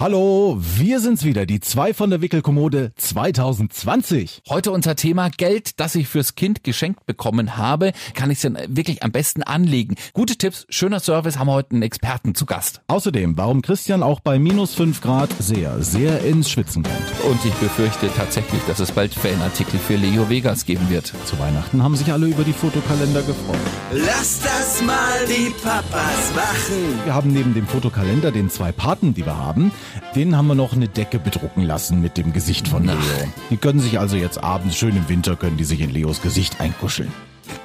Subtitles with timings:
[0.00, 4.42] Hallo, wir sind's wieder, die zwei von der Wickelkommode 2020.
[4.48, 7.90] Heute unser Thema Geld, das ich fürs Kind geschenkt bekommen habe.
[8.14, 9.96] Kann ich es denn wirklich am besten anlegen?
[10.12, 12.80] Gute Tipps, schöner Service, haben wir heute einen Experten zu Gast.
[12.86, 17.24] Außerdem, warum Christian auch bei minus fünf Grad sehr, sehr ins Schwitzen kommt.
[17.28, 21.12] Und ich befürchte tatsächlich, dass es bald Fanartikel für Leo Vegas geben wird.
[21.24, 23.58] Zu Weihnachten haben sich alle über die Fotokalender gefreut.
[23.90, 27.00] Lass das mal die Papas machen.
[27.04, 29.72] Wir haben neben dem Fotokalender den zwei Paten, die wir haben,
[30.14, 32.96] denen haben wir noch eine Decke bedrucken lassen mit dem Gesicht von Leo.
[33.50, 36.60] Die können sich also jetzt abends schön im Winter, können die sich in Leos Gesicht
[36.60, 37.12] einkuscheln.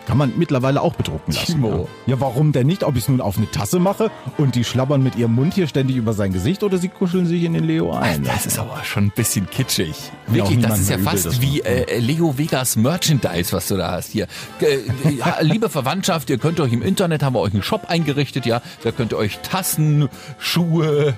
[0.07, 1.53] Kann man mittlerweile auch bedrucken lassen.
[1.53, 1.87] Timo.
[2.05, 2.83] Ja, warum denn nicht?
[2.83, 5.67] Ob ich es nun auf eine Tasse mache und die schlabbern mit ihrem Mund hier
[5.67, 8.23] ständig über sein Gesicht oder sie kuscheln sich in den Leo ein.
[8.23, 9.95] Das ist aber schon ein bisschen kitschig.
[10.27, 14.11] Wirklich, das ist ja übel, fast wie äh, Leo Vegas Merchandise, was du da hast
[14.11, 14.27] hier.
[14.59, 14.77] Äh,
[15.41, 18.61] liebe Verwandtschaft, ihr könnt euch im Internet, haben wir euch einen Shop eingerichtet, ja.
[18.83, 21.13] Da könnt ihr euch Tassen, Schuhe,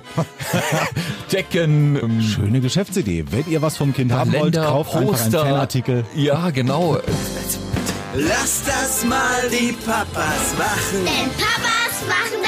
[1.32, 3.26] Decken, ähm, Schöne Geschäftsidee.
[3.32, 5.40] Wenn ihr was vom Kind haben wollt, kauft einfach einen Poster.
[5.42, 6.06] Fanartikel.
[6.16, 6.98] Ja, genau.
[8.18, 11.04] Lass das mal die Papas machen.
[11.04, 12.45] Denn Papas machen.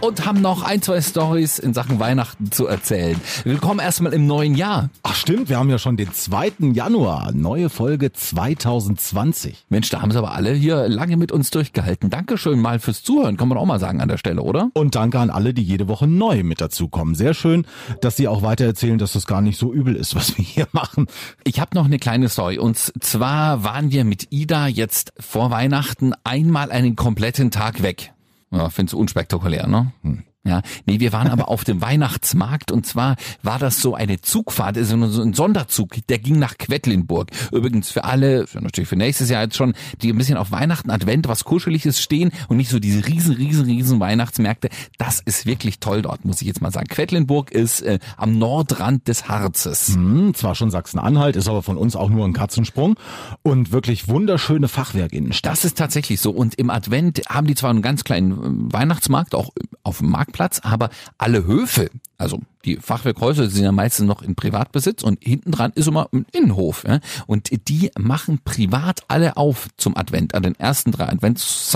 [0.00, 3.20] Und haben noch ein, zwei Stories in Sachen Weihnachten zu erzählen.
[3.44, 4.88] Willkommen erstmal im neuen Jahr.
[5.02, 6.72] Ach stimmt, wir haben ja schon den 2.
[6.72, 7.32] Januar.
[7.32, 9.66] Neue Folge 2020.
[9.68, 12.08] Mensch, da haben sie aber alle hier lange mit uns durchgehalten.
[12.08, 14.70] Dankeschön mal fürs Zuhören, kann man auch mal sagen an der Stelle, oder?
[14.72, 17.14] Und danke an alle, die jede Woche neu mit dazukommen.
[17.14, 17.66] Sehr schön,
[18.00, 20.66] dass Sie auch weiter erzählen, dass das gar nicht so übel ist, was wir hier
[20.72, 21.08] machen.
[21.44, 22.58] Ich habe noch eine kleine Story.
[22.58, 28.14] Und zwar waren wir mit Ida jetzt vor Weihnachten einmal einen kompletten Tag weg.
[28.50, 29.92] Ja, findest du unspektakulär, ne?
[30.02, 30.24] Hm.
[30.42, 34.78] Ja, nee, wir waren aber auf dem Weihnachtsmarkt und zwar war das so eine Zugfahrt,
[34.78, 37.28] also so ein Sonderzug, der ging nach Quedlinburg.
[37.52, 40.90] Übrigens für alle, für natürlich für nächstes Jahr jetzt schon, die ein bisschen auf Weihnachten,
[40.90, 44.70] Advent, was Kuscheliges stehen und nicht so diese riesen, riesen, riesen Weihnachtsmärkte.
[44.96, 46.88] Das ist wirklich toll dort, muss ich jetzt mal sagen.
[46.88, 49.88] Quedlinburg ist äh, am Nordrand des Harzes.
[49.94, 52.96] Hm, zwar schon Sachsen-Anhalt, ist aber von uns auch nur ein Katzensprung.
[53.42, 55.52] Und wirklich wunderschöne Fachwerkinnenstadt.
[55.52, 56.30] Das ist tatsächlich so.
[56.30, 59.50] Und im Advent haben die zwar einen ganz kleinen äh, Weihnachtsmarkt, auch
[59.82, 65.02] auf dem Marktplatz, aber alle Höfe, also die Fachwerkhäuser sind ja meistens noch in Privatbesitz
[65.02, 66.84] und hinten dran ist immer ein Innenhof.
[66.86, 67.00] Ja?
[67.26, 71.70] Und die machen privat alle auf zum Advent, an den ersten drei Advents,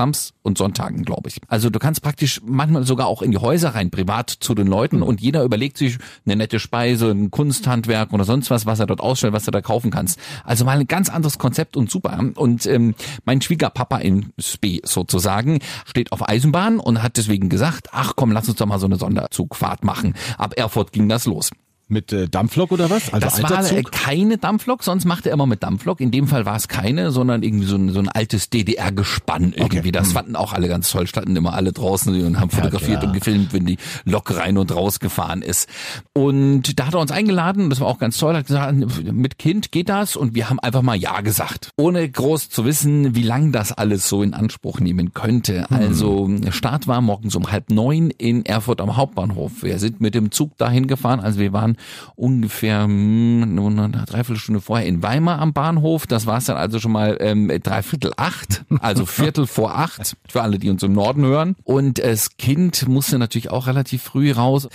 [0.44, 1.38] und Sonntagen, glaube ich.
[1.48, 5.02] Also du kannst praktisch manchmal sogar auch in die Häuser rein, privat zu den Leuten
[5.02, 9.00] und jeder überlegt sich eine nette Speise, ein Kunsthandwerk oder sonst was, was er dort
[9.00, 10.18] ausstellt, was du da kaufen kannst.
[10.44, 12.18] Also mal ein ganz anderes Konzept und super.
[12.34, 18.12] Und ähm, mein Schwiegerpapa in Spee sozusagen steht auf Eisenbahn und hat deswegen gesagt, ach
[18.14, 20.14] komm, lass uns doch mal so eine Sonderzugfahrt machen.
[20.36, 21.50] Ab Erfurt ging das los.
[21.86, 23.12] Mit äh, Dampflok oder was?
[23.12, 26.00] Also Das war äh, keine Dampflok, sonst machte er immer mit Dampflok.
[26.00, 29.78] In dem Fall war es keine, sondern irgendwie so ein, so ein altes DDR-Gespann irgendwie.
[29.78, 29.92] Okay.
[29.92, 30.12] Das Hm.
[30.14, 33.12] fanden auch alle ganz toll, standen immer alle draußen und haben fotografiert klar.
[33.12, 35.68] und gefilmt, wenn die Lok rein und raus gefahren ist.
[36.14, 38.74] Und da hat er uns eingeladen, das war auch ganz toll, hat gesagt,
[39.12, 41.70] mit Kind geht das und wir haben einfach mal Ja gesagt.
[41.76, 45.66] Ohne groß zu wissen, wie lang das alles so in Anspruch nehmen könnte.
[45.68, 45.76] Hm.
[45.76, 49.62] Also Start war morgens um halb neun in Erfurt am Hauptbahnhof.
[49.62, 51.73] Wir sind mit dem Zug dahin gefahren, also wir waren
[52.16, 56.06] ungefähr hm, nur eine Dreiviertelstunde vorher in Weimar am Bahnhof.
[56.06, 60.42] Das war es dann also schon mal ähm, dreiviertel acht, also Viertel vor acht, für
[60.42, 61.56] alle, die uns im Norden hören.
[61.64, 64.68] Und das Kind musste natürlich auch relativ früh raus.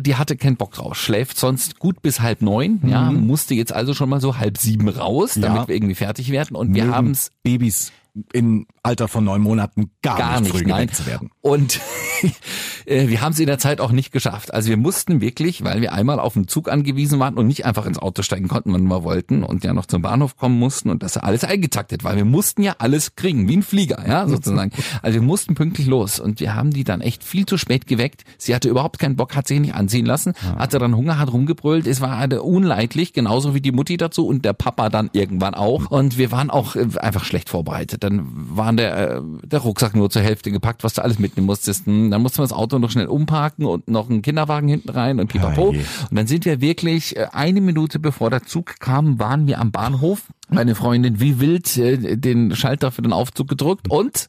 [0.00, 3.94] Die hatte keinen Bock drauf, schläft sonst gut bis halb neun, ja, musste jetzt also
[3.94, 5.68] schon mal so halb sieben raus, damit Ja.
[5.68, 6.56] wir irgendwie fertig werden.
[6.56, 7.92] Und wir Mögen haben's Babys
[8.32, 11.30] im Alter von neun Monaten gar, gar nicht, nicht, früh geweckt zu werden.
[11.40, 11.80] Und
[12.86, 14.52] wir haben es in der Zeit auch nicht geschafft.
[14.52, 17.86] Also wir mussten wirklich, weil wir einmal auf den Zug angewiesen waren und nicht einfach
[17.86, 21.02] ins Auto steigen konnten, wann wir wollten und ja noch zum Bahnhof kommen mussten und
[21.02, 24.72] das alles eingetaktet, weil wir mussten ja alles kriegen, wie ein Flieger, ja, sozusagen.
[25.02, 28.24] Also wir mussten pünktlich los und wir haben die dann echt viel zu spät geweckt.
[28.38, 31.86] Sie hatte überhaupt keinen Bock, hat sich nicht anziehen lassen, hatte dann Hunger, hat rumgebrüllt.
[31.86, 35.90] Es war eine unleidlich, genauso wie die Mutti dazu und der Papa dann irgendwann auch.
[35.90, 38.04] Und wir waren auch äh, einfach schlecht vorbereitet.
[38.04, 41.86] Dann waren der, äh, der Rucksack nur zur Hälfte gepackt, was du alles mitnehmen musstest.
[42.12, 45.28] Dann mussten wir das Auto noch schnell umparken und noch einen Kinderwagen hinten rein und
[45.28, 45.72] pipapo.
[45.72, 45.84] Herrje.
[46.10, 49.72] Und dann sind wir wirklich äh, eine Minute bevor der Zug kam, waren wir am
[49.72, 50.24] Bahnhof.
[50.48, 54.28] Meine Freundin wie wild äh, den Schalter für den Aufzug gedrückt und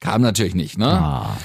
[0.00, 0.86] kam natürlich nicht, ne?
[0.86, 1.36] Ah.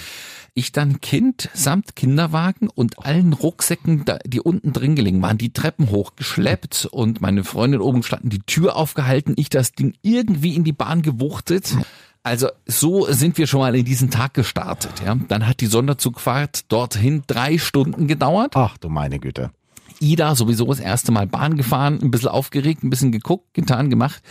[0.54, 5.90] Ich dann Kind samt Kinderwagen und allen Rucksäcken, die unten drin gelegen waren, die Treppen
[5.90, 10.74] hochgeschleppt und meine Freundin oben standen, die Tür aufgehalten, ich das Ding irgendwie in die
[10.74, 11.78] Bahn gewuchtet.
[12.24, 14.92] Also so sind wir schon mal in diesen Tag gestartet.
[15.06, 15.16] Ja.
[15.16, 18.56] Dann hat die Sonderzugfahrt dorthin drei Stunden gedauert.
[18.56, 19.52] Ach du meine Güte.
[20.00, 24.22] Ida sowieso das erste Mal Bahn gefahren, ein bisschen aufgeregt, ein bisschen geguckt, getan, gemacht.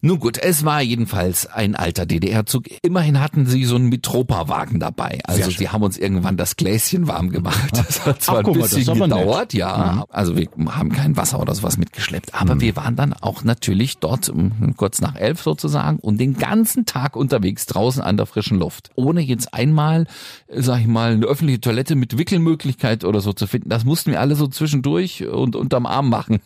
[0.00, 2.64] Nun gut, es war jedenfalls ein alter DDR-Zug.
[2.82, 5.20] Immerhin hatten sie so einen Mitropa-Wagen dabei.
[5.24, 7.70] Also sie haben uns irgendwann das Gläschen warm gemacht.
[7.72, 9.10] Das hat zwar Ach, ein mal, bisschen nett.
[9.10, 10.04] gedauert, ja.
[10.08, 12.34] Also wir haben kein Wasser oder sowas mitgeschleppt.
[12.34, 14.32] Aber wir waren dann auch natürlich dort
[14.76, 18.90] kurz nach elf sozusagen und den ganzen Tag unterwegs draußen an der frischen Luft.
[18.94, 20.06] Ohne jetzt einmal,
[20.48, 23.68] sag ich mal, eine öffentliche Toilette mit Wickelmöglichkeit oder so zu finden.
[23.68, 24.46] Das mussten wir alle so
[24.82, 26.40] zwischendurch und unterm Arm machen.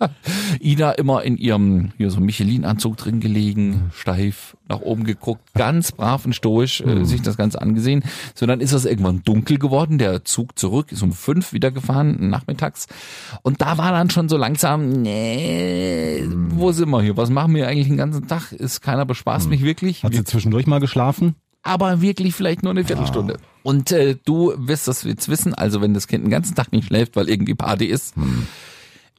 [0.60, 6.24] Ida immer in ihrem hier so Michelin-Anzug drin gelegen, steif nach oben geguckt, ganz brav
[6.24, 8.04] und stoisch äh, sich das Ganze angesehen.
[8.34, 9.98] So, dann ist es irgendwann dunkel geworden.
[9.98, 12.86] Der Zug zurück ist um fünf wieder gefahren, nachmittags.
[13.42, 17.16] Und da war dann schon so langsam, nee, wo sind wir hier?
[17.16, 18.52] Was machen wir eigentlich den ganzen Tag?
[18.52, 20.04] Ist keiner bespaßt mich wirklich?
[20.04, 21.34] Hat sie zwischendurch mal geschlafen?
[21.62, 23.38] Aber wirklich vielleicht nur eine Viertelstunde.
[23.62, 26.86] Und äh, du wirst das jetzt wissen, also wenn das Kind den ganzen Tag nicht
[26.86, 28.14] schläft, weil irgendwie Party ist,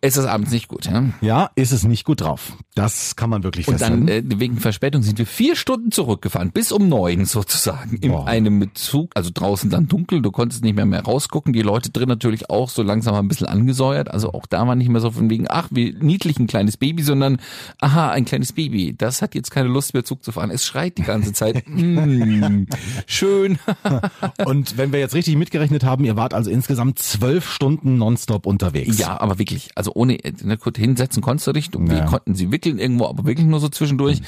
[0.02, 0.86] ist es abends nicht gut.
[0.86, 1.04] Ja?
[1.22, 2.58] Ja, ist es nicht gut drauf.
[2.74, 4.08] Das kann man wirklich Und festhalten.
[4.08, 8.28] dann äh, wegen Verspätung sind wir vier Stunden zurückgefahren, bis um neun sozusagen, in Boah.
[8.28, 12.10] einem Zug, also draußen dann dunkel, du konntest nicht mehr mehr rausgucken, die Leute drin
[12.10, 15.30] natürlich auch so langsam ein bisschen angesäuert, also auch da war nicht mehr so von
[15.30, 17.38] wegen, ach, wie niedlich ein kleines Baby, sondern,
[17.80, 20.98] aha, ein kleines Baby, das hat jetzt keine Lust mehr Zug zu fahren, es schreit
[20.98, 22.64] die ganze Zeit, mm,
[23.06, 23.60] schön.
[24.46, 28.98] Und wenn wir jetzt richtig mitgerechnet haben, ihr wart also insgesamt zwölf Stunden nonstop unterwegs.
[28.98, 32.06] Ja, aber wirklich, also ohne, ne, gut, hinsetzen konntest du dich, wir Ja.
[32.06, 34.22] konnten sie wickeln irgendwo, aber wirklich nur so zwischendurch.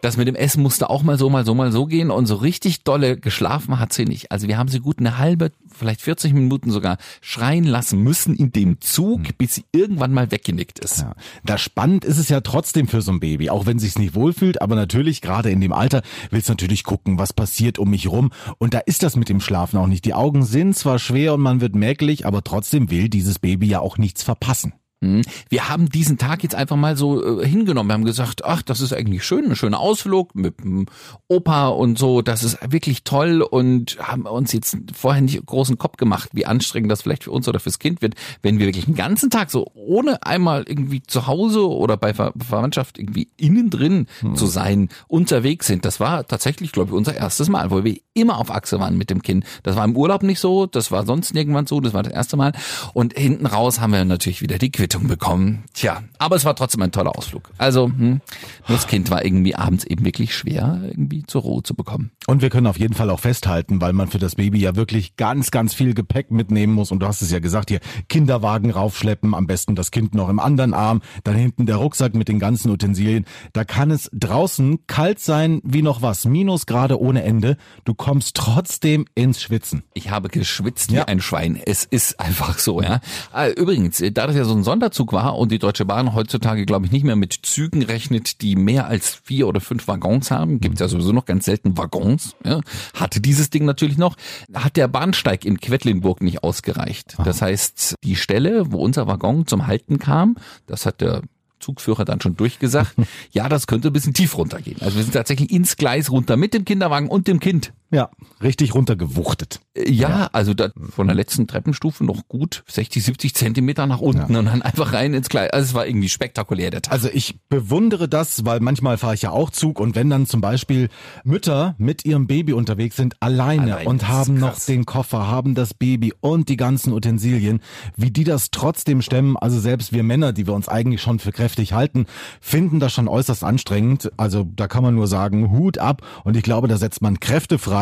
[0.00, 2.36] Das mit dem Essen musste auch mal so, mal so, mal so gehen und so
[2.36, 4.30] richtig dolle geschlafen hat sie nicht.
[4.32, 8.52] Also wir haben sie gut eine halbe, vielleicht 40 Minuten sogar schreien lassen müssen in
[8.52, 11.00] dem Zug, bis sie irgendwann mal weggenickt ist.
[11.00, 11.14] Ja.
[11.44, 14.60] Da spannend ist es ja trotzdem für so ein Baby, auch wenn sich's nicht wohlfühlt,
[14.62, 18.74] aber natürlich gerade in dem Alter willst natürlich gucken, was passiert um mich rum und
[18.74, 20.04] da ist das mit dem Schlafen auch nicht.
[20.04, 23.80] Die Augen sind zwar schwer und man wird merklich, aber trotzdem will dieses Baby ja
[23.80, 24.72] auch nichts verpassen.
[25.00, 25.22] Mhm.
[25.48, 27.88] Wir haben diesen Tag jetzt einfach mal so äh, hingenommen.
[27.88, 30.86] Wir haben gesagt, ach, das ist eigentlich schön, ein schöner Ausflug mit dem
[31.28, 32.20] Opa und so.
[32.20, 36.90] Das ist wirklich toll und haben uns jetzt vorher nicht großen Kopf gemacht, wie anstrengend
[36.90, 39.70] das vielleicht für uns oder fürs Kind wird, wenn wir wirklich den ganzen Tag so
[39.74, 45.66] ohne einmal irgendwie zu Hause oder bei Ver Verwandtschaft irgendwie innen drin zu sein, unterwegs
[45.66, 45.84] sind.
[45.84, 49.10] Das war tatsächlich, glaube ich, unser erstes Mal, wo wir immer auf Achse waren mit
[49.10, 49.44] dem Kind.
[49.62, 52.36] Das war im Urlaub nicht so, das war sonst irgendwann so, das war das erste
[52.36, 52.52] Mal.
[52.94, 55.64] Und hinten raus haben wir natürlich wieder die Quittung bekommen.
[55.74, 57.50] Tja, aber es war trotzdem ein toller Ausflug.
[57.58, 58.20] Also, hm,
[58.66, 62.10] das Kind war irgendwie abends eben wirklich schwer, irgendwie zur Ruhe zu bekommen.
[62.30, 65.16] Und wir können auf jeden Fall auch festhalten, weil man für das Baby ja wirklich
[65.16, 66.92] ganz, ganz viel Gepäck mitnehmen muss.
[66.92, 67.80] Und du hast es ja gesagt, hier
[68.10, 72.28] Kinderwagen raufschleppen, am besten das Kind noch im anderen Arm, dann hinten der Rucksack mit
[72.28, 73.24] den ganzen Utensilien.
[73.54, 77.56] Da kann es draußen kalt sein wie noch was, Minusgrade ohne Ende.
[77.86, 79.82] Du kommst trotzdem ins Schwitzen.
[79.94, 81.04] Ich habe geschwitzt Ja.
[81.04, 81.58] wie ein Schwein.
[81.64, 83.00] Es ist einfach so, ja.
[83.32, 86.84] Ah, Übrigens, da das ja so ein Sonderzug war und die Deutsche Bahn heutzutage, glaube
[86.84, 90.78] ich, nicht mehr mit Zügen rechnet, die mehr als vier oder fünf Waggons haben, gibt
[90.78, 92.60] ja sowieso noch ganz selten Waggons, ja,
[92.94, 94.16] hatte dieses Ding natürlich noch,
[94.54, 97.16] hat der Bahnsteig in Quedlinburg nicht ausgereicht.
[97.24, 100.36] Das heißt, die Stelle, wo unser Waggon zum Halten kam,
[100.66, 101.22] das hat der
[101.60, 102.94] Zugführer dann schon durchgesagt,
[103.32, 104.80] ja, das könnte ein bisschen tief runtergehen.
[104.80, 107.72] Also wir sind tatsächlich ins Gleis runter mit dem Kinderwagen und dem Kind.
[107.90, 108.10] Ja,
[108.42, 109.60] richtig runtergewuchtet.
[109.74, 114.36] Äh, Ja, also da von der letzten Treppenstufe noch gut 60, 70 Zentimeter nach unten
[114.36, 115.54] und dann einfach rein ins Kleid.
[115.54, 116.92] Also es war irgendwie spektakulär, der Tag.
[116.92, 120.42] Also ich bewundere das, weil manchmal fahre ich ja auch Zug und wenn dann zum
[120.42, 120.90] Beispiel
[121.24, 125.72] Mütter mit ihrem Baby unterwegs sind, alleine, Alleine, und haben noch den Koffer, haben das
[125.72, 127.60] Baby und die ganzen Utensilien,
[127.96, 131.32] wie die das trotzdem stemmen, also selbst wir Männer, die wir uns eigentlich schon für
[131.32, 132.04] kräftig halten,
[132.40, 134.10] finden das schon äußerst anstrengend.
[134.18, 137.58] Also da kann man nur sagen, Hut ab und ich glaube, da setzt man Kräfte
[137.58, 137.77] frei.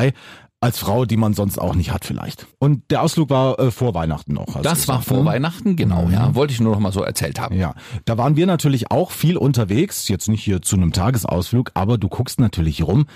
[0.59, 2.47] Als Frau, die man sonst auch nicht hat vielleicht.
[2.59, 4.63] Und der Ausflug war äh, vor Weihnachten noch.
[4.63, 5.27] das war vor ne?
[5.27, 6.35] Weihnachten, genau, ja.
[6.35, 7.57] Wollte ich nur noch mal so erzählt haben.
[7.57, 7.75] Ja,
[8.07, 12.09] da waren wir natürlich auch viel unterwegs, jetzt nicht hier zu einem Tagesausflug, aber du
[12.09, 13.07] guckst natürlich rum.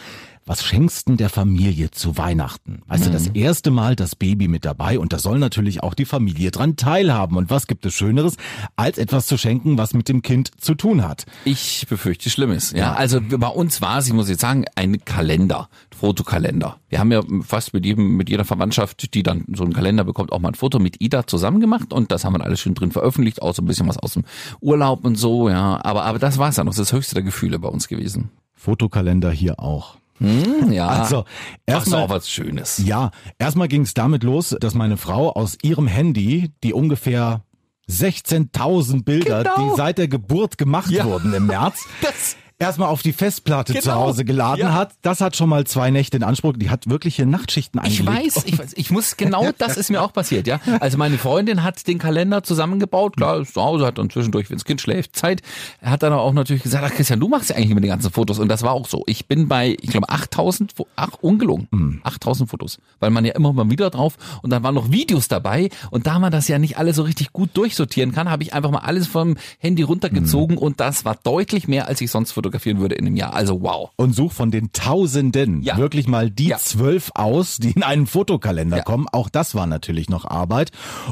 [0.50, 2.83] Was schenkst denn der Familie zu Weihnachten?
[2.88, 6.04] Weißt du, das erste Mal das Baby mit dabei und da soll natürlich auch die
[6.04, 7.37] Familie dran teilhaben.
[7.37, 8.37] Und was gibt es Schöneres,
[8.75, 11.25] als etwas zu schenken, was mit dem Kind zu tun hat?
[11.45, 12.73] Ich befürchte Schlimmes.
[12.73, 16.80] Ja, also bei uns war es, ich muss jetzt sagen, ein Kalender, Fotokalender.
[16.88, 20.33] Wir haben ja fast mit jedem, mit jeder Verwandtschaft, die dann so einen Kalender bekommt,
[20.33, 22.90] auch mal ein Foto mit Ida zusammen gemacht und das haben wir alles schön drin
[22.90, 24.25] veröffentlicht, auch so ein bisschen was aus dem
[24.61, 25.78] Urlaub und so, ja.
[25.85, 28.30] Aber, aber das war's dann noch, das ist das höchste der Gefühle bei uns gewesen.
[28.57, 30.00] Fotokalender hier auch.
[30.21, 30.87] Hm, ja.
[30.87, 31.25] Also,
[31.67, 32.79] erstmal auch was Schönes.
[32.85, 37.43] Ja, erstmal ging es damit los, dass meine Frau aus ihrem Handy die ungefähr
[37.91, 39.71] 16.000 Bilder, Genau.
[39.73, 41.05] die seit der Geburt gemacht Ja.
[41.05, 43.83] wurden im März, Das erstmal auf die Festplatte Genau.
[43.85, 44.75] zu Hause geladen Ja.
[44.75, 44.93] hat.
[45.02, 46.52] Das hat schon mal zwei Nächte in Anspruch.
[46.57, 48.37] Die hat wirkliche Nachtschichten Ich eingelegt.
[48.37, 50.61] weiß, ich weiß, ich muss, genau das ist mir auch passiert, ja.
[50.79, 54.59] Also meine Freundin hat den Kalender zusammengebaut, klar, ist zu Hause, hat dann zwischendurch, wenn
[54.59, 55.43] das Kind schläft, Zeit.
[55.81, 57.88] Er hat dann aber auch natürlich gesagt, ach Christian, du machst ja eigentlich immer die
[57.88, 59.02] ganzen Fotos und das war auch so.
[59.07, 62.00] Ich bin bei, ich glaube, 8000, Fo- ach, ungelungen, Hm.
[62.05, 65.71] 8000 Fotos, weil man ja immer mal wieder drauf und dann waren noch Videos dabei
[65.90, 68.71] und da man das ja nicht alles so richtig gut durchsortieren kann, habe ich einfach
[68.71, 70.62] mal alles vom Handy runtergezogen Hm.
[70.62, 73.35] und das war deutlich mehr, als ich sonst fotografieren würde in einem Jahr.
[73.35, 73.90] Also wow.
[73.97, 75.76] und such von den Tausenden Ja.
[75.78, 76.59] wirklich mal die Ja.
[76.59, 78.83] zwölf aus, die in einen Fotokalender Ja.
[78.83, 79.07] kommen.
[79.12, 80.71] Auch das war natürlich noch Arbeit.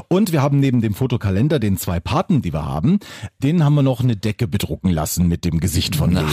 [0.09, 2.99] Und wir haben neben dem Fotokalender den zwei Paten, die wir haben,
[3.41, 6.25] denen haben wir noch eine Decke bedrucken lassen mit dem Gesicht von Leo.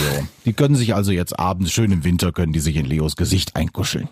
[0.45, 3.55] Die können sich also jetzt abends, schön im Winter, können die sich in Leos Gesicht
[3.55, 4.09] einkuscheln.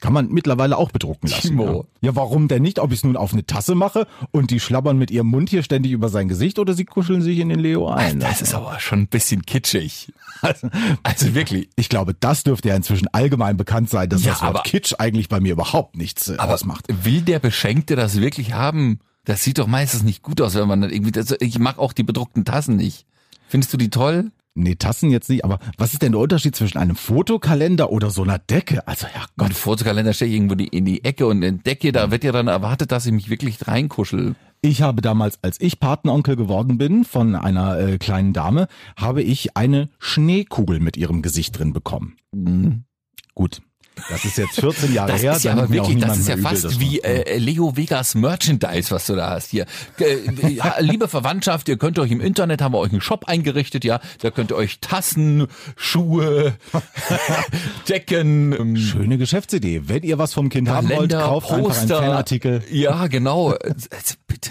[0.00, 1.48] Kann man mittlerweile auch bedrucken lassen.
[1.48, 1.86] Timo.
[2.02, 2.10] Ja.
[2.10, 2.78] ja, warum denn nicht?
[2.78, 5.62] Ob ich es nun auf eine Tasse mache und die schlabbern mit ihrem Mund hier
[5.62, 8.20] ständig über sein Gesicht oder sie kuscheln sich in den Leo ein.
[8.20, 10.12] Das ist aber schon ein bisschen kitschig.
[10.42, 10.68] Also,
[11.02, 11.70] also wirklich.
[11.76, 14.92] Ich glaube, das dürfte ja inzwischen allgemein bekannt sein, dass Ja, das Wort aber- Kitsch
[14.98, 16.84] eigentlich bei mir überhaupt nichts äh, Aber ausmacht.
[16.88, 18.98] will der Beschenkte das wirklich haben?
[19.24, 21.92] Das sieht doch meistens nicht gut aus, wenn man dann irgendwie, das, ich mag auch
[21.92, 23.06] die bedruckten Tassen nicht.
[23.48, 24.32] Findest du die toll?
[24.54, 28.22] Nee, Tassen jetzt nicht, aber was ist denn der Unterschied zwischen einem Fotokalender oder so
[28.22, 28.86] einer Decke?
[28.86, 32.10] Also ja Gott, Gott, Fotokalender stelle ich irgendwo die, in die Ecke und entdecke, da
[32.10, 34.34] wird ja dann erwartet, dass ich mich wirklich reinkuschel.
[34.60, 39.56] ich habe damals, als ich Patenonkel geworden bin von einer äh, kleinen Dame, habe ich
[39.56, 42.16] eine Schneekugel mit ihrem Gesicht drin bekommen.
[43.34, 43.62] Gut.
[44.10, 45.12] Das ist jetzt 14 Jahre.
[45.12, 45.32] Das her.
[45.36, 48.14] ist ja aber wirklich, das ist ja übel, fast das wie war- äh, Leo Vegas
[48.14, 49.66] Merchandise, was du da hast hier.
[49.98, 50.16] Äh,
[50.80, 54.30] liebe Verwandtschaft, ihr könnt euch im Internet, haben wir euch einen Shop eingerichtet, ja, da
[54.30, 55.46] könnt ihr euch Tassen,
[55.76, 56.54] Schuhe,
[57.88, 59.82] Decken, ähm, Schöne Geschäftsidee.
[59.86, 61.98] Wenn ihr was vom Kind haben wollt, kauft einfach einen Poster.
[61.98, 62.62] Fanartikel.
[62.70, 63.54] Ja, genau.
[64.26, 64.50] Bitte.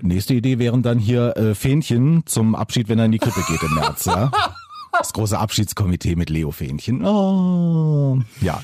[0.00, 3.62] Nächste Idee wären dann hier äh, Fähnchen zum Abschied, wenn er in die Krippe geht
[3.62, 4.30] im März, ja.
[4.98, 7.04] Das große Abschiedskomitee mit Leo Fähnchen.
[7.04, 8.20] Oh.
[8.42, 8.62] Ja.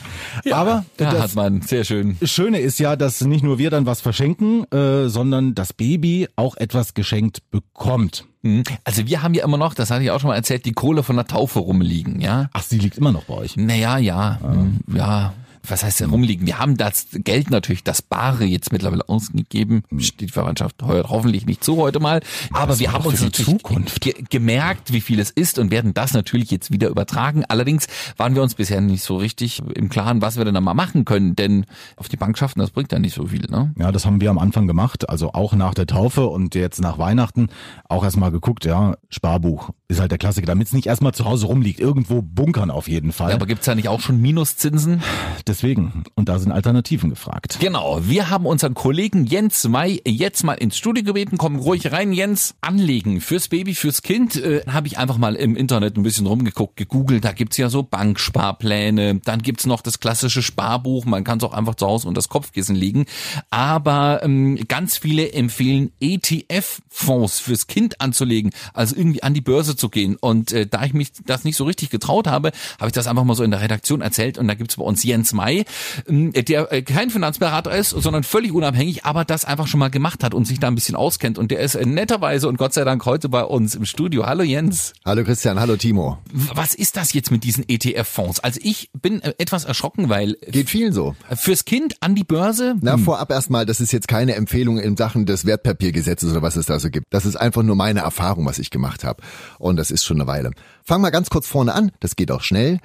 [0.52, 2.18] Aber Da das hat man sehr schön.
[2.23, 6.56] Schöne ist ja, dass nicht nur wir dann was verschenken, äh, sondern das Baby auch
[6.56, 8.26] etwas geschenkt bekommt.
[8.42, 8.62] Mhm.
[8.85, 11.02] Also wir haben ja immer noch, das hatte ich auch schon mal erzählt, die Kohle
[11.02, 12.50] von der Taufe rumliegen, ja.
[12.52, 13.56] Ach, sie liegt immer noch bei euch.
[13.56, 15.32] Naja, ja, mhm, ja.
[15.66, 16.46] Was heißt denn rumliegen?
[16.46, 19.82] Wir haben das Geld natürlich, das Bare jetzt mittlerweile ausgegeben.
[19.98, 22.20] Steht die Verwandtschaft heuer hoffentlich nicht zu heute mal.
[22.52, 24.00] Aber das wir haben uns natürlich Zukunft.
[24.00, 27.44] ge gemerkt, wie viel es ist und werden das natürlich jetzt wieder übertragen.
[27.48, 27.86] Allerdings
[28.16, 31.04] waren wir uns bisher nicht so richtig im Klaren, was wir denn da mal machen
[31.04, 31.36] können.
[31.36, 33.72] Denn auf die Bank schaffen, das bringt ja nicht so viel, ne?
[33.78, 36.98] Ja, das haben wir am Anfang gemacht, also auch nach der Taufe und jetzt nach
[36.98, 37.48] Weihnachten
[37.88, 41.46] auch erstmal geguckt, ja, Sparbuch ist halt der Klassiker, damit es nicht erstmal zu Hause
[41.46, 43.30] rumliegt, irgendwo bunkern auf jeden Fall.
[43.30, 45.02] Ja, aber gibt's da nicht auch schon Minuszinsen?
[45.49, 47.57] Deswegen, und da sind Alternativen gefragt.
[47.59, 51.38] Genau, wir haben unseren Kollegen Jens May jetzt mal ins Studio gebeten.
[51.38, 52.55] Komm ruhig rein, Jens.
[52.61, 54.37] Anlegen fürs Baby, fürs Kind.
[54.37, 57.25] Äh, Habe ich einfach mal im Internet ein bisschen rumgeguckt, gegoogelt.
[57.25, 59.21] Da gibt's ja so Banksparpläne.
[59.25, 61.07] Dann gibt's noch das klassische Sparbuch.
[61.07, 63.07] Man kann es auch einfach zu Hause unter das Kopfkissen legen.
[63.49, 68.52] Aber ähm, ganz viele empfehlen ETF-Fonds fürs Kind anzulegen.
[68.75, 70.17] Also irgendwie an die Börse zu gehen.
[70.21, 73.25] Und äh, da ich mich das nicht so richtig getraut habe, habe ich das einfach
[73.25, 74.37] mal so in der Redaktion erzählt.
[74.37, 75.64] Und da gibt's bei uns Jens May,
[76.09, 80.25] ähm, der äh, kein Finanzberater ist, sondern völlig unabhängig, aber das einfach schon mal gemacht
[80.25, 81.38] hat und sich da ein bisschen auskennt.
[81.38, 84.26] Und der ist äh, netterweise und Gott sei Dank heute bei uns im Studio.
[84.26, 84.95] Hallo Jens.
[85.04, 86.18] Hallo Christian, hallo Timo.
[86.33, 88.40] Was ist das jetzt mit diesen ETF-Fonds?
[88.40, 91.14] Also ich bin äh, etwas erschrocken, weil Geht vielen so.
[91.37, 95.25] fürs Kind an die Börse, Na, vorab erstmal, das ist jetzt keine Empfehlung in Sachen
[95.25, 97.07] des Wertpapiergesetzes oder was es da so gibt.
[97.11, 99.23] Das ist einfach nur meine Erfahrung, was ich gemacht habe.
[99.59, 100.50] Und das ist schon eine Weile.
[100.83, 102.80] Fang mal ganz kurz vorne an, das geht auch schnell.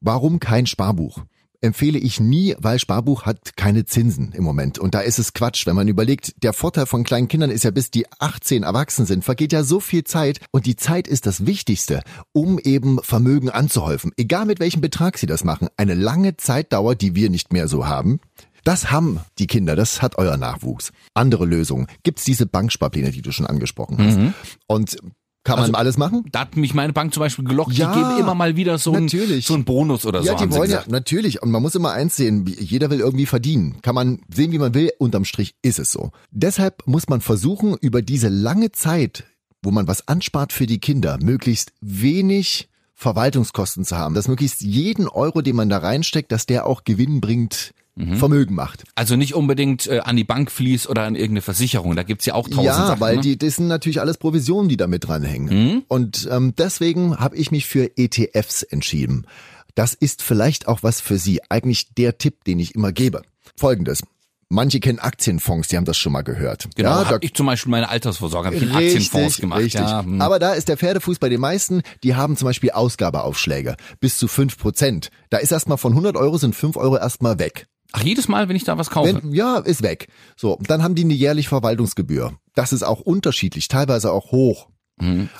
[0.00, 1.22] Warum kein Sparbuch?
[1.64, 4.78] Empfehle ich nie, weil Sparbuch hat keine Zinsen im Moment.
[4.78, 7.70] Und da ist es Quatsch, wenn man überlegt, der Vorteil von kleinen Kindern ist ja,
[7.70, 10.40] bis die 18 erwachsen sind, vergeht ja so viel Zeit.
[10.50, 12.02] Und die Zeit ist das Wichtigste,
[12.32, 14.12] um eben Vermögen anzuhäufen.
[14.18, 15.68] Egal mit welchem Betrag sie das machen.
[15.78, 18.20] Eine lange Zeitdauer, die wir nicht mehr so haben.
[18.64, 20.92] Das haben die Kinder, das hat euer Nachwuchs.
[21.14, 21.86] Andere Lösungen.
[22.02, 24.18] Gibt's diese Banksparpläne, die du schon angesprochen hast.
[24.66, 24.98] Und
[25.44, 26.24] kann man alles machen?
[26.32, 28.92] da hat mich meine Bank zum Beispiel gelockt, Ja, die geben immer mal wieder so
[28.92, 29.46] einen natürlich.
[29.46, 30.28] so einen Bonus oder so.
[30.28, 31.42] Ja, die haben sie wollen ja, natürlich.
[31.42, 33.76] Und man muss immer eins sehen, jeder will irgendwie verdienen.
[33.82, 36.10] Kann man sehen, wie man will, unterm Strich ist es so.
[36.30, 39.24] Deshalb muss man versuchen, über diese lange Zeit,
[39.62, 44.14] wo man was anspart für die Kinder, möglichst wenig Verwaltungskosten zu haben.
[44.14, 48.16] Dass möglichst jeden Euro, den man da reinsteckt, dass der auch Gewinn bringt, Mhm.
[48.16, 48.82] Vermögen macht.
[48.96, 51.94] Also nicht unbedingt äh, an die Bank fließt oder an irgendeine Versicherung.
[51.94, 53.00] Da gibt's ja auch tausend Ja, Sachen.
[53.00, 53.22] weil ne?
[53.22, 55.84] die, das sind natürlich alles Provisionen, die da mit dranhängen.
[55.86, 59.26] Und ähm, deswegen habe ich mich für ETFs entschieden.
[59.76, 61.40] Das ist vielleicht auch was für Sie.
[61.50, 63.22] Eigentlich der Tipp, den ich immer gebe.
[63.56, 64.00] Folgendes.
[64.50, 66.68] Manche kennen Aktienfonds, die haben das schon mal gehört.
[66.76, 69.60] Genau, ja, da- ich zum Beispiel meine Altersvorsorge, habe ich in Aktienfonds gemacht.
[69.60, 69.80] Richtig.
[69.80, 70.20] Ja, hm.
[70.20, 74.28] Aber da ist der Pferdefuß bei den meisten, die haben zum Beispiel Ausgabeaufschläge bis zu
[74.28, 75.10] 5 Prozent.
[75.30, 77.66] Da ist erstmal von 100 Euro sind 5 Euro erstmal weg.
[77.96, 79.20] Ach, jedes Mal, wenn ich da was kaufe.
[79.22, 80.08] Wenn, ja, ist weg.
[80.36, 82.32] So, dann haben die eine jährliche Verwaltungsgebühr.
[82.56, 84.68] Das ist auch unterschiedlich, teilweise auch hoch.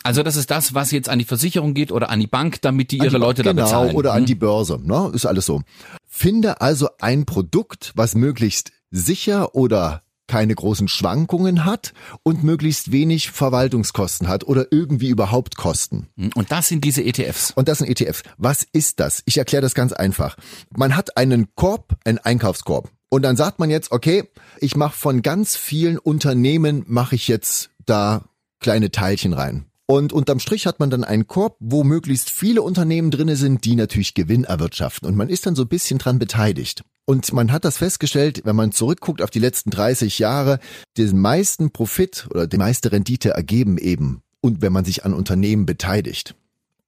[0.02, 2.90] Also das ist das, was jetzt an die Versicherung geht oder an die Bank, damit
[2.92, 3.96] die ihre die- Leute genau, da bezahlen.
[3.96, 4.26] oder an Hm.
[4.26, 5.11] die Börse, ne?
[5.14, 5.62] Ist alles so.
[6.06, 10.02] Finde also ein Produkt, was möglichst sicher oder
[10.34, 16.08] keine großen Schwankungen hat und möglichst wenig Verwaltungskosten hat oder irgendwie überhaupt Kosten.
[16.34, 17.52] Und das sind diese ETFs.
[17.52, 18.24] Und das sind ETFs.
[18.36, 19.22] Was ist das?
[19.26, 20.36] Ich erkläre das ganz einfach.
[20.76, 22.90] Man hat einen Korb, einen Einkaufskorb.
[23.10, 24.24] Und dann sagt man jetzt, okay,
[24.58, 28.24] ich mache von ganz vielen Unternehmen, mache ich jetzt da
[28.58, 29.66] kleine Teilchen rein.
[29.86, 33.76] Und unterm Strich hat man dann einen Korb, wo möglichst viele Unternehmen drinne sind, die
[33.76, 35.06] natürlich Gewinn erwirtschaften.
[35.06, 36.84] Und man ist dann so ein bisschen dran beteiligt.
[37.04, 40.58] Und man hat das festgestellt, wenn man zurückguckt auf die letzten 30 Jahre,
[40.96, 44.22] den meisten Profit oder die meiste Rendite ergeben eben.
[44.40, 46.34] Und wenn man sich an Unternehmen beteiligt.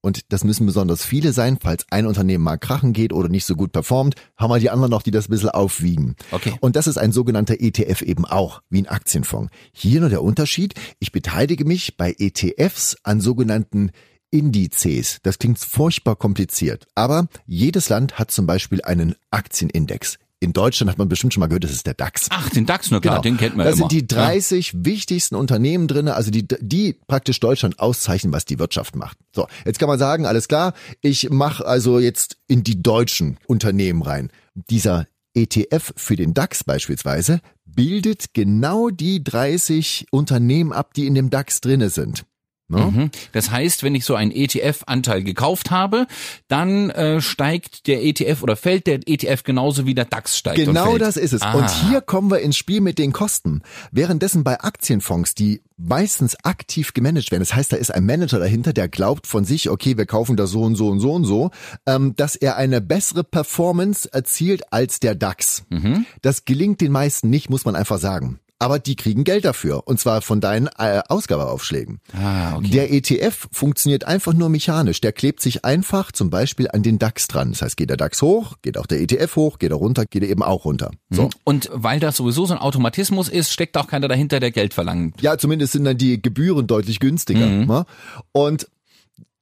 [0.06, 3.56] Und das müssen besonders viele sein, falls ein Unternehmen mal krachen geht oder nicht so
[3.56, 6.14] gut performt, haben wir die anderen noch, die das ein bisschen aufwiegen.
[6.30, 6.54] Okay.
[6.60, 9.50] Und das ist ein sogenannter ETF eben auch, wie ein Aktienfonds.
[9.72, 13.90] Hier nur der Unterschied, ich beteilige mich bei ETFs an sogenannten
[14.30, 15.18] Indizes.
[15.25, 20.18] Das klingt furchtbar kompliziert, aber jedes Land hat zum Beispiel einen Aktienindex.
[20.38, 22.26] In Deutschland hat man bestimmt schon mal gehört, das ist der DAX.
[22.28, 23.88] Ach, den DAX, nur klar, den kennt man da ja immer.
[23.88, 28.97] sind die 30 wichtigsten Unternehmen drinne, also die, die praktisch Deutschland auszeichnen, was die Wirtschaft
[28.97, 29.16] macht.
[29.35, 34.02] So, jetzt kann man sagen, alles klar, ich mache also jetzt in die deutschen Unternehmen
[34.02, 34.31] rein.
[34.55, 41.31] Dieser ETF für den DAX beispielsweise bildet genau die 30 Unternehmen ab, die in dem
[41.31, 42.26] DAX drinne sind.
[42.68, 42.78] Ne?
[42.78, 43.11] Mhm.
[43.32, 46.06] Das heißt, wenn ich so einen ETF-Anteil gekauft habe,
[46.49, 50.58] dann äh, steigt der ETF oder fällt der ETF genauso wie der DAX steigt.
[50.58, 51.42] und Genau das ist es.
[51.42, 51.52] Ah.
[51.52, 53.62] Und hier kommen wir ins Spiel mit den Kosten.
[53.92, 58.73] Währenddessen bei Aktienfonds, die meistens aktiv gemanagt werden, das heißt, da ist ein Manager dahinter,
[58.73, 61.50] der glaubt von sich, okay, wir kaufen da so und so und so und so,
[61.87, 65.64] ähm, dass er eine bessere Performance erzielt als der DAX.
[65.68, 66.06] Mhm.
[66.23, 68.40] Das gelingt den meisten nicht, muss man einfach sagen.
[68.58, 69.86] Aber die kriegen Geld dafür.
[69.86, 72.00] Und zwar von deinen äh, Ausgabeaufschlägen.
[72.14, 72.68] Ah, okay.
[72.70, 75.00] Der ETF funktioniert einfach nur mechanisch.
[75.02, 77.50] Der klebt sich einfach zum Beispiel an den DAX dran.
[77.50, 80.22] Das heißt, geht der DAX hoch, geht auch der ETF hoch, geht er runter, geht
[80.22, 80.90] er eben auch runter.
[81.10, 81.28] So.
[81.44, 85.20] Und weil das sowieso so ein Automatismus ist, steckt auch keiner dahinter, der Geld verlangt.
[85.20, 87.46] Ja, zumindest sind dann die Gebühren deutlich günstiger.
[87.46, 87.84] Ne?
[88.33, 88.68] Und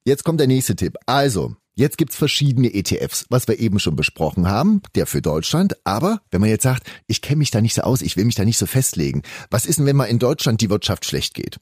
[0.03, 0.97] jetzt kommt der nächste Tipp.
[1.05, 5.75] Also, jetzt gibt's verschiedene ETFs, was wir eben schon besprochen haben, der für Deutschland.
[5.83, 8.35] Aber wenn man jetzt sagt, ich kenne mich da nicht so aus, ich will mich
[8.35, 11.57] da nicht so festlegen, was ist denn, wenn mal in Deutschland die Wirtschaft schlecht geht?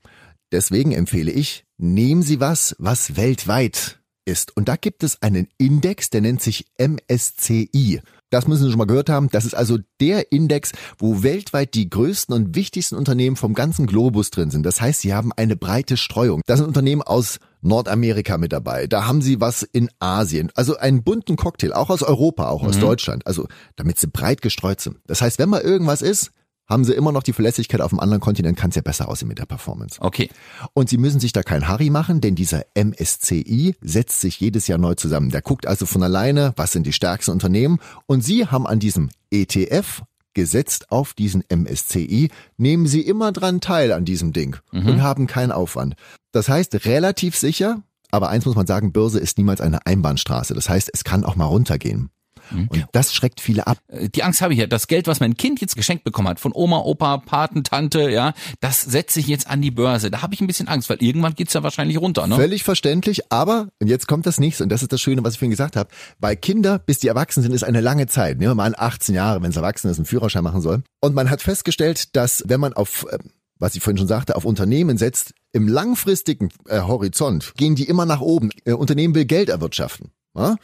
[0.52, 4.56] Deswegen empfehle ich, nehmen Sie was, was weltweit ist.
[4.56, 8.02] Und da gibt es einen Index, der nennt sich MSCI.
[8.30, 9.30] Das müssen Sie schon mal gehört haben.
[9.30, 14.32] Das ist also der Index, wo weltweit die größten und wichtigsten Unternehmen vom ganzen Globus
[14.32, 14.64] drin sind.
[14.64, 16.42] Das heißt, sie haben eine breite Streuung.
[16.48, 18.88] Da sind Unternehmen aus Nordamerika mit dabei.
[18.88, 20.52] Da haben sie was in Asien.
[20.56, 23.26] Also einen bunten Cocktail, auch aus Europa, auch aus Deutschland.
[23.28, 24.98] Also damit sie breit gestreut sind.
[25.08, 26.32] Das heißt, wenn mal irgendwas ist,
[26.68, 29.28] haben sie immer noch die Verlässlichkeit auf dem anderen Kontinent, kann es ja besser aussehen
[29.28, 30.00] mit der Performance.
[30.02, 30.30] Okay.
[30.74, 34.78] Und Sie müssen sich da kein Harry machen, denn dieser MSCI setzt sich jedes Jahr
[34.78, 35.30] neu zusammen.
[35.30, 37.80] Der guckt also von alleine, was sind die stärksten Unternehmen.
[38.06, 43.92] Und Sie haben an diesem ETF gesetzt auf diesen MSCI, nehmen Sie immer dran teil
[43.92, 45.96] an diesem Ding und haben keinen Aufwand.
[46.34, 50.54] Das heißt, relativ sicher, aber eins muss man sagen, Börse ist niemals eine Einbahnstraße.
[50.54, 52.10] Das heißt, es kann auch mal runtergehen.
[52.52, 53.78] Und das schreckt viele ab.
[53.88, 54.68] Äh, Die Angst habe ich ja.
[54.68, 58.34] Das Geld, was mein Kind jetzt geschenkt bekommen hat, von Oma, Opa, Paten, Tante, ja,
[58.60, 60.12] das setze ich jetzt an die Börse.
[60.12, 62.36] Da habe ich ein bisschen Angst, weil irgendwann geht's ja wahrscheinlich runter, ne?
[62.36, 65.40] Völlig verständlich, aber, und jetzt kommt das nächste, und das ist das Schöne, was ich
[65.40, 68.38] vorhin gesagt habe, bei Kinder, bis die erwachsen sind, ist eine lange Zeit.
[68.38, 70.84] Nehmen wir mal an 18 Jahre, wenn es erwachsen ist, einen Führerschein machen soll.
[71.00, 73.18] Und man hat festgestellt, dass wenn man auf, äh,
[73.64, 78.06] was ich vorhin schon sagte, auf Unternehmen setzt, im langfristigen äh, Horizont gehen die immer
[78.06, 78.50] nach oben.
[78.66, 80.12] Äh, Unternehmen will Geld erwirtschaften.
[80.36, 80.58] Ja?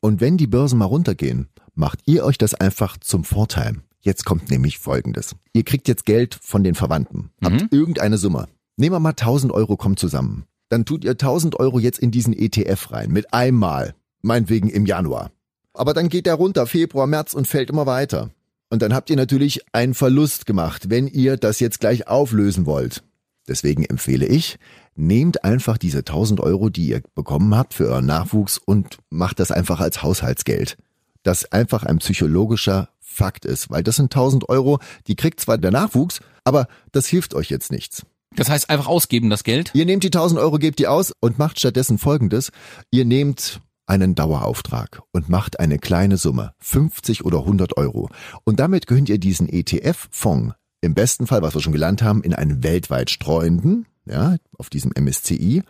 [0.00, 3.76] Und wenn die Börsen mal runtergehen, macht ihr euch das einfach zum Vorteil.
[4.00, 5.36] Jetzt kommt nämlich Folgendes.
[5.52, 7.30] Ihr kriegt jetzt Geld von den Verwandten.
[7.44, 8.46] Habt irgendeine Summe.
[8.78, 10.46] Nehmen wir mal 1000 Euro kommt zusammen.
[10.70, 13.10] Dann tut ihr 1000 Euro jetzt in diesen ETF rein.
[13.10, 13.94] Mit einmal.
[14.22, 15.30] Meinetwegen im Januar.
[15.74, 18.30] Aber dann geht der runter, Februar, März und fällt immer weiter.
[18.68, 23.02] Und dann habt ihr natürlich einen Verlust gemacht, wenn ihr das jetzt gleich auflösen wollt.
[23.48, 24.58] Deswegen empfehle ich,
[24.96, 29.52] nehmt einfach diese 1000 Euro, die ihr bekommen habt für euren Nachwuchs und macht das
[29.52, 30.76] einfach als Haushaltsgeld.
[31.22, 35.70] Das einfach ein psychologischer Fakt ist, weil das sind 1000 Euro, die kriegt zwar der
[35.70, 38.02] Nachwuchs, aber das hilft euch jetzt nichts.
[38.34, 39.70] Das heißt einfach ausgeben, das Geld.
[39.74, 42.50] Ihr nehmt die 1000 Euro, gebt die aus und macht stattdessen Folgendes.
[42.90, 48.08] Ihr nehmt einen Dauerauftrag und macht eine kleine Summe, 50 oder 100 Euro.
[48.44, 52.34] Und damit könnt ihr diesen ETF-Fonds im besten Fall, was wir schon gelernt haben, in
[52.34, 55.62] einen weltweit streuenden, ja, auf diesem MSCI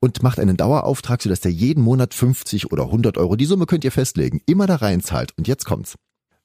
[0.00, 3.84] und macht einen Dauerauftrag, sodass der jeden Monat 50 oder 100 Euro, die Summe könnt
[3.84, 5.32] ihr festlegen, immer da reinzahlt.
[5.36, 5.96] Und jetzt kommt's.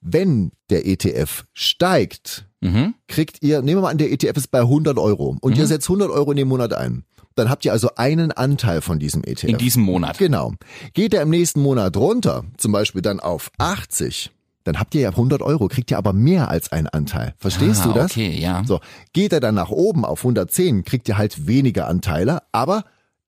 [0.01, 2.95] Wenn der ETF steigt, Mhm.
[3.07, 5.87] kriegt ihr, nehmen wir mal an, der ETF ist bei 100 Euro und ihr setzt
[5.89, 7.03] 100 Euro in den Monat ein.
[7.35, 9.49] Dann habt ihr also einen Anteil von diesem ETF.
[9.49, 10.17] In diesem Monat.
[10.17, 10.53] Genau.
[10.93, 14.31] Geht er im nächsten Monat runter, zum Beispiel dann auf 80,
[14.63, 17.35] dann habt ihr ja 100 Euro, kriegt ihr aber mehr als einen Anteil.
[17.37, 18.11] Verstehst Ah, du das?
[18.11, 18.63] okay, ja.
[18.65, 18.79] So,
[19.13, 22.83] geht er dann nach oben auf 110, kriegt ihr halt weniger Anteile, aber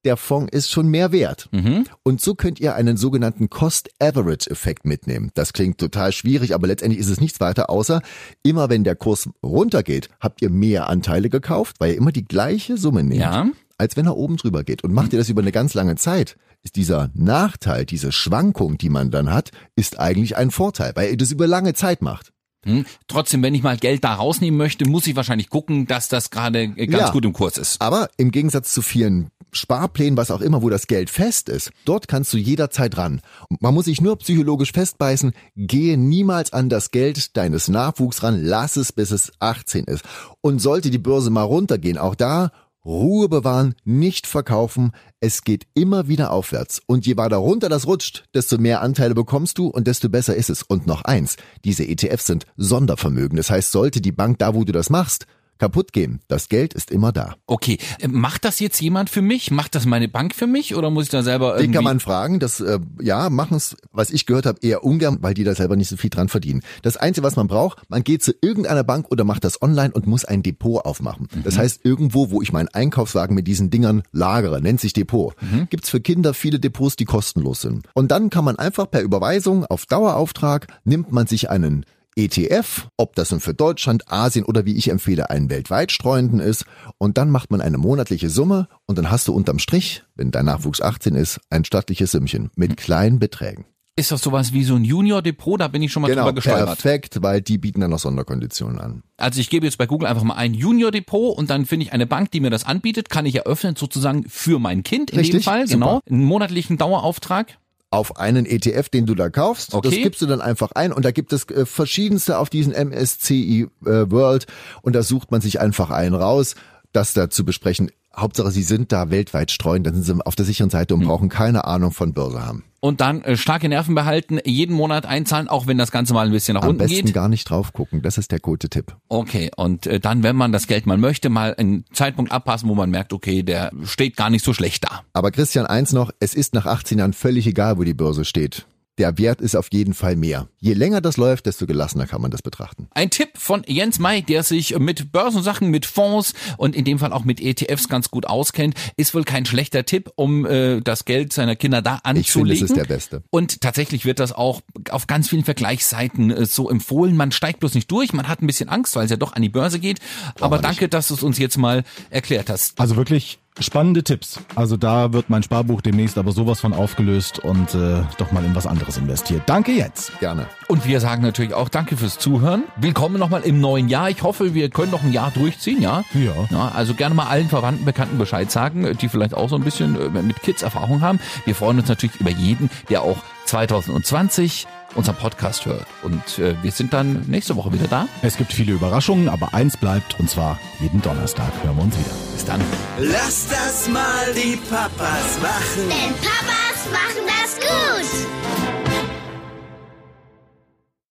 [0.05, 1.49] der Fonds ist schon mehr wert.
[1.51, 1.83] Mhm.
[2.01, 5.31] Und so könnt ihr einen sogenannten Cost-Average-Effekt mitnehmen.
[5.33, 8.01] Das klingt total schwierig, aber letztendlich ist es nichts weiter, außer
[8.41, 12.77] immer wenn der Kurs runtergeht, habt ihr mehr Anteile gekauft, weil ihr immer die gleiche
[12.77, 13.47] Summe nehmt, Ja.
[13.77, 14.83] Als wenn er oben drüber geht.
[14.83, 18.89] Und macht ihr das über eine ganz lange Zeit, ist dieser Nachteil, diese Schwankung, die
[18.89, 22.31] man dann hat, ist eigentlich ein Vorteil, weil ihr das über lange Zeit macht.
[22.65, 22.85] Hm.
[23.07, 26.63] Trotzdem, wenn ich mal Geld da rausnehmen möchte, muss ich wahrscheinlich gucken, dass das gerade
[26.63, 27.11] äh, ganz Ja.
[27.11, 27.79] gut im Kurs ist.
[27.81, 32.07] Aber im Gegensatz zu vielen Sparplänen, was auch immer, wo das Geld fest ist, dort
[32.07, 33.21] kannst du jederzeit ran.
[33.61, 38.75] Man muss sich nur psychologisch festbeißen, gehe niemals an das Geld deines Nachwuchs ran, lass
[38.75, 40.03] es bis es 18 ist.
[40.41, 42.51] Und sollte die Börse mal runtergehen, auch da
[42.87, 46.81] Ruhe bewahren, nicht verkaufen, es geht immer wieder aufwärts.
[46.85, 50.49] Und je weiter runter das rutscht, desto mehr Anteile bekommst du und desto besser ist
[50.49, 50.63] es.
[50.63, 53.35] Und noch eins, diese ETFs sind Sondervermögen.
[53.35, 56.91] Das heißt, sollte die Bank da, wo du das machst, kaputt gehen, das Geld ist
[56.91, 57.35] immer da.
[57.45, 59.51] Okay, äh, macht das jetzt jemand für mich?
[59.51, 61.75] Macht das meine Bank für mich oder muss ich da selber Den irgendwie...
[61.75, 65.33] kann man fragen, das äh, ja, machen es, was ich gehört habe, eher ungern, weil
[65.33, 66.61] die da selber nicht so viel dran verdienen.
[66.81, 70.07] Das Einzige, was man braucht, man geht zu irgendeiner Bank oder macht das online und
[70.07, 71.27] muss ein Depot aufmachen.
[71.43, 75.35] Das heißt, irgendwo, wo ich meinen Einkaufswagen mit diesen Dingern lagere, nennt sich Depot,
[75.69, 77.87] gibt's für Kinder viele Depots, die kostenlos sind.
[77.93, 81.85] Und dann kann man einfach per Überweisung auf Dauerauftrag, nimmt man sich einen
[82.17, 86.65] ETF, ob das nun für Deutschland, Asien oder wie ich empfehle, einen weltweit streuenden ist.
[86.97, 90.45] Und dann macht man eine monatliche Summe und dann hast du unterm Strich, wenn dein
[90.45, 93.65] Nachwuchs 18 ist, ein stattliches Sümmchen mit kleinen Beträgen.
[93.97, 95.59] Ist das sowas wie so ein Junior-Depot?
[95.59, 96.65] Da bin ich schon mal drüber gestolpert.
[96.65, 99.03] perfekt, weil die bieten dann noch Sonderkonditionen an.
[99.17, 102.05] Also ich gebe jetzt bei Google einfach mal ein Junior-Depot und dann finde ich eine
[102.05, 105.45] Bank, die mir das anbietet, kann ich eröffnen sozusagen für mein Kind in dem Richtig,
[105.45, 105.79] Fall, super.
[105.79, 106.01] genau.
[106.07, 107.57] Einen monatlichen Dauerauftrag.
[107.89, 109.89] Auf einen ETF, den du da kaufst, Okay.
[109.89, 113.67] das gibst du dann einfach ein und da gibt es äh, verschiedenste auf diesen MSCI
[113.85, 114.45] äh, World
[114.81, 116.55] und da sucht man sich einfach einen raus,
[116.91, 117.89] das da zu besprechen.
[118.15, 121.29] Hauptsache, sie sind da weltweit streuen, dann sind sie auf der sicheren Seite und brauchen
[121.29, 122.63] keine Ahnung von Börse haben.
[122.87, 126.31] Und dann äh, starke Nerven behalten, jeden Monat einzahlen, auch wenn das Ganze mal ein
[126.31, 127.13] bisschen nach Am unten besten geht.
[127.13, 128.95] gar nicht drauf gucken, das ist der gute Tipp.
[129.09, 132.75] Okay, und äh, dann, wenn man das Geld mal möchte, mal einen Zeitpunkt abpassen, wo
[132.75, 135.01] man merkt, okay, der steht gar nicht so schlecht da.
[135.11, 138.65] Aber Christian, eins noch, es ist nach 18 Jahren völlig egal, wo die Börse steht.
[138.97, 140.47] Der Wert ist auf jeden Fall mehr.
[140.59, 142.87] Je länger das läuft, desto gelassener kann man das betrachten.
[142.95, 147.13] Ein Tipp von Jens May, der sich mit Börsensachen, mit Fonds und in dem Fall
[147.13, 151.31] auch mit ETFs ganz gut auskennt, ist wohl kein schlechter Tipp, um äh, das Geld
[151.31, 152.21] seiner Kinder da anzulegen.
[152.21, 153.23] Ich finde, es ist der beste.
[153.29, 157.15] Und tatsächlich wird das auch auf ganz vielen Vergleichsseiten äh, so empfohlen.
[157.15, 159.43] Man steigt bloß nicht durch, man hat ein bisschen Angst, weil es ja doch an
[159.43, 159.99] die Börse geht.
[160.39, 162.79] Aber man danke, dass du es uns jetzt mal erklärt hast.
[162.79, 164.39] Also wirklich spannende Tipps.
[164.55, 168.55] Also da wird mein Sparbuch demnächst aber sowas von aufgelöst und äh, doch mal in
[168.55, 169.43] was anderes investiert.
[169.45, 170.19] Danke jetzt.
[170.19, 170.47] Gerne.
[170.67, 172.63] Und wir sagen natürlich auch Danke fürs Zuhören.
[172.77, 174.09] Willkommen nochmal im neuen Jahr.
[174.09, 176.03] Ich hoffe, wir können noch ein Jahr durchziehen, ja?
[176.13, 176.33] Ja.
[176.49, 180.15] ja also gerne mal allen Verwandten, Bekannten Bescheid sagen, die vielleicht auch so ein bisschen
[180.15, 181.19] äh, mit Kids Erfahrung haben.
[181.45, 184.67] Wir freuen uns natürlich über jeden, der auch 2020
[184.97, 185.87] unseren Podcast hört.
[186.03, 188.07] Und äh, wir sind dann nächste Woche wieder da.
[188.21, 192.15] Es gibt viele Überraschungen, aber eins bleibt und zwar jeden Donnerstag hören wir uns wieder.
[192.33, 192.61] Bis dann.
[192.99, 195.89] Lass das mal die Papas machen.
[195.89, 198.86] Denn Papas machen das gut.